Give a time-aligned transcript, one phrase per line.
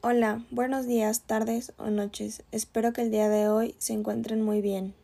[0.00, 2.44] Hola, buenos días, tardes o noches.
[2.52, 4.94] Espero que el día de hoy se encuentren muy bien.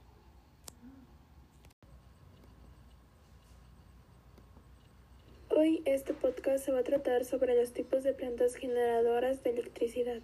[5.51, 10.21] Hoy este podcast se va a tratar sobre los tipos de plantas generadoras de electricidad.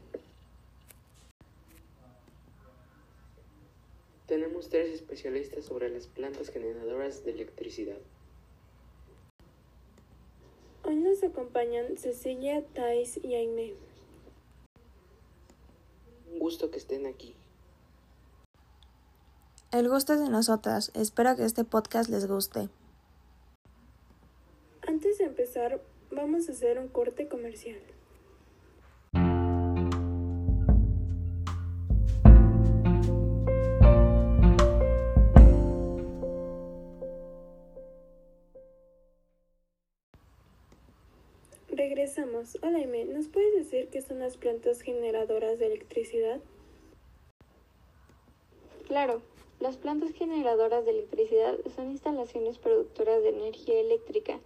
[4.28, 7.98] Tenemos tres especialistas sobre las plantas generadoras de electricidad.
[10.84, 13.89] Hoy nos acompañan Cecilia, Thais y Aime.
[16.50, 17.36] Gusto que estén aquí.
[19.70, 20.90] El gusto es de nosotras.
[20.94, 22.68] Espero que este podcast les guste.
[24.84, 27.78] Antes de empezar, vamos a hacer un corte comercial.
[42.00, 42.56] Regresamos.
[42.62, 46.40] Hola, Aime, ¿nos puedes decir qué son las plantas generadoras de electricidad?
[48.88, 49.20] Claro,
[49.58, 54.40] las plantas generadoras de electricidad son instalaciones productoras de energía eléctrica.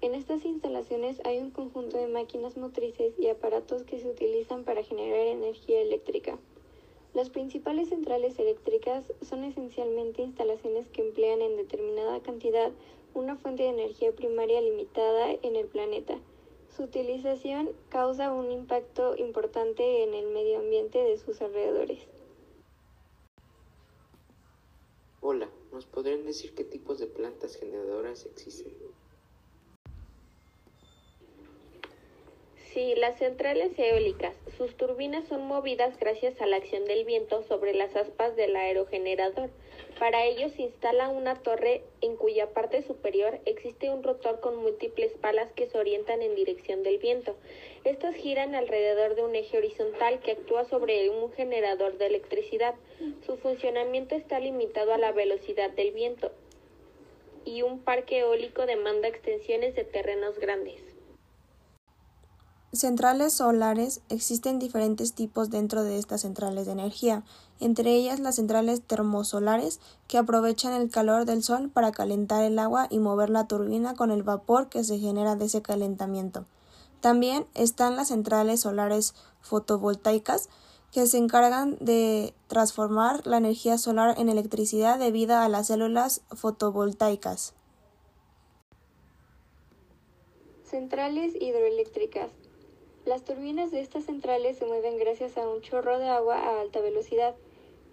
[0.00, 4.84] En estas instalaciones hay un conjunto de máquinas motrices y aparatos que se utilizan para
[4.84, 6.38] generar energía eléctrica.
[7.14, 12.70] Las principales centrales eléctricas son esencialmente instalaciones que emplean en determinada cantidad
[13.12, 16.20] una fuente de energía primaria limitada en el planeta.
[16.76, 22.08] Su utilización causa un impacto importante en el medio ambiente de sus alrededores.
[25.20, 28.72] Hola, ¿nos podrían decir qué tipos de plantas generadoras existen?
[32.72, 34.34] Sí, las centrales eólicas.
[34.56, 39.50] Sus turbinas son movidas gracias a la acción del viento sobre las aspas del aerogenerador.
[39.98, 45.12] Para ello se instala una torre en cuya parte superior existe un rotor con múltiples
[45.20, 47.36] palas que se orientan en dirección del viento.
[47.84, 52.74] Estas giran alrededor de un eje horizontal que actúa sobre un generador de electricidad.
[53.26, 56.32] Su funcionamiento está limitado a la velocidad del viento
[57.44, 60.80] y un parque eólico demanda extensiones de terrenos grandes.
[62.74, 67.22] Centrales solares existen diferentes tipos dentro de estas centrales de energía,
[67.60, 69.78] entre ellas las centrales termosolares
[70.08, 74.10] que aprovechan el calor del sol para calentar el agua y mover la turbina con
[74.10, 76.46] el vapor que se genera de ese calentamiento.
[77.02, 80.48] También están las centrales solares fotovoltaicas
[80.92, 87.52] que se encargan de transformar la energía solar en electricidad debido a las células fotovoltaicas.
[90.64, 92.30] Centrales hidroeléctricas
[93.04, 96.80] las turbinas de estas centrales se mueven gracias a un chorro de agua a alta
[96.80, 97.34] velocidad.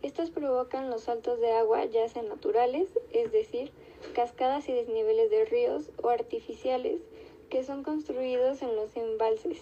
[0.04, 3.72] Estas provocan los saltos de agua ya sean naturales, es decir,
[4.14, 7.02] cascadas y desniveles de ríos, o artificiales,
[7.50, 9.58] que son construidos en los embalses.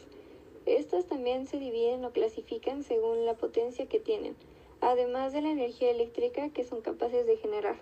[0.66, 4.36] Estas también se dividen o clasifican según la potencia que tienen,
[4.82, 7.78] además de la energía eléctrica que son capaces de generar.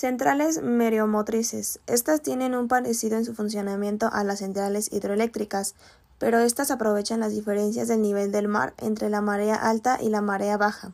[0.00, 1.78] Centrales meriomotrices.
[1.86, 5.74] Estas tienen un parecido en su funcionamiento a las centrales hidroeléctricas,
[6.18, 10.22] pero estas aprovechan las diferencias del nivel del mar entre la marea alta y la
[10.22, 10.92] marea baja.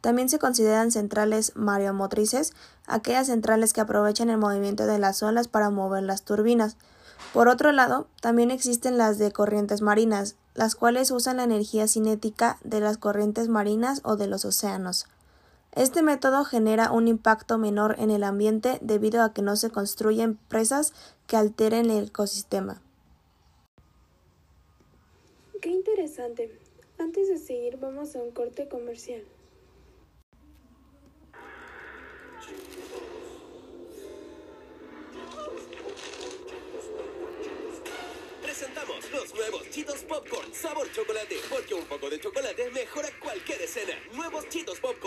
[0.00, 2.52] También se consideran centrales mareomotrices
[2.88, 6.76] aquellas centrales que aprovechan el movimiento de las olas para mover las turbinas.
[7.32, 12.58] Por otro lado, también existen las de corrientes marinas, las cuales usan la energía cinética
[12.64, 15.06] de las corrientes marinas o de los océanos.
[15.78, 20.34] Este método genera un impacto menor en el ambiente debido a que no se construyen
[20.48, 20.92] presas
[21.28, 22.82] que alteren el ecosistema.
[25.62, 26.58] Qué interesante.
[26.98, 29.22] Antes de seguir vamos a un corte comercial.
[38.42, 43.94] Presentamos los nuevos Cheetos Popcorn sabor chocolate, porque un poco de chocolate mejora cualquier escena.
[44.12, 44.97] Nuevos Cheetos Popcorn,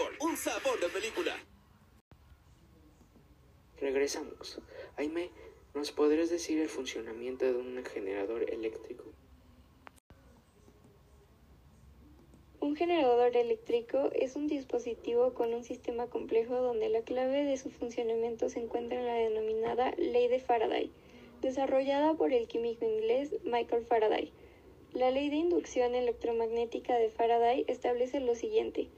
[0.51, 1.33] sabor de película.
[3.79, 4.59] Regresamos.
[4.97, 5.29] Aime,
[5.73, 9.05] ¿nos podrías decir el funcionamiento de un generador eléctrico?
[12.59, 17.69] Un generador eléctrico es un dispositivo con un sistema complejo donde la clave de su
[17.69, 20.91] funcionamiento se encuentra en la denominada ley de Faraday
[21.41, 24.31] desarrollada por el químico inglés Michael Faraday.
[24.93, 28.89] La ley de inducción electromagnética de Faraday establece lo siguiente.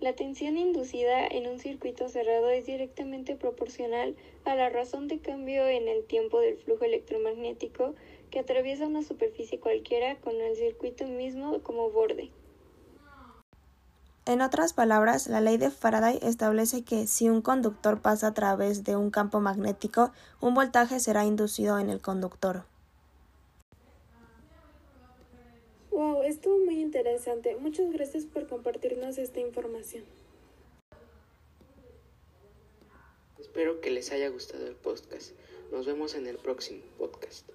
[0.00, 4.14] La tensión inducida en un circuito cerrado es directamente proporcional
[4.44, 7.96] a la razón de cambio en el tiempo del flujo electromagnético
[8.30, 12.30] que atraviesa una superficie cualquiera con el circuito mismo como borde.
[14.24, 18.84] En otras palabras, la ley de Faraday establece que si un conductor pasa a través
[18.84, 22.66] de un campo magnético, un voltaje será inducido en el conductor.
[25.98, 27.56] Wow, estuvo muy interesante.
[27.56, 30.04] Muchas gracias por compartirnos esta información.
[33.36, 35.32] Espero que les haya gustado el podcast.
[35.72, 37.48] Nos vemos en el próximo podcast.